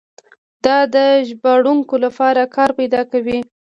دا 0.65 0.77
د 0.95 0.95
ژباړونکو 1.27 1.95
لپاره 2.05 2.41
کار 2.55 2.69
پیدا 2.79 3.01
کوي. 3.11 3.39